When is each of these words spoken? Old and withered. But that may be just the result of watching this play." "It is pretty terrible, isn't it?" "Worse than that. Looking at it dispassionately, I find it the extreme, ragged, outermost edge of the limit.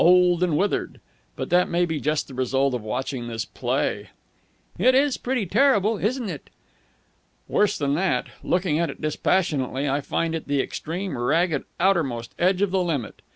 Old 0.03 0.41
and 0.41 0.57
withered. 0.57 0.99
But 1.35 1.51
that 1.51 1.69
may 1.69 1.85
be 1.85 1.99
just 1.99 2.27
the 2.27 2.33
result 2.33 2.73
of 2.73 2.81
watching 2.81 3.27
this 3.27 3.45
play." 3.45 4.09
"It 4.79 4.95
is 4.95 5.15
pretty 5.17 5.45
terrible, 5.45 5.99
isn't 5.99 6.27
it?" 6.27 6.49
"Worse 7.47 7.77
than 7.77 7.93
that. 7.93 8.25
Looking 8.43 8.79
at 8.79 8.89
it 8.89 8.99
dispassionately, 8.99 9.87
I 9.87 10.01
find 10.01 10.33
it 10.33 10.47
the 10.47 10.59
extreme, 10.59 11.15
ragged, 11.19 11.65
outermost 11.79 12.33
edge 12.39 12.63
of 12.63 12.71
the 12.71 12.81
limit. 12.81 13.21